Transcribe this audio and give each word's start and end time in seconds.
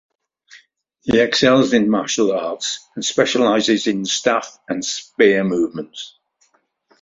He 1.03 1.19
excels 1.19 1.73
in 1.73 1.87
martial 1.87 2.31
arts 2.31 2.79
and 2.95 3.05
specialises 3.05 3.85
in 3.85 4.03
staff 4.05 4.57
and 4.67 4.83
spear 4.83 5.43
movements. 5.43 6.17